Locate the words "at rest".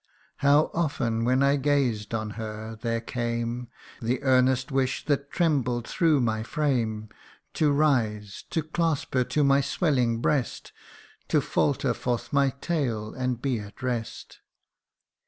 13.59-14.39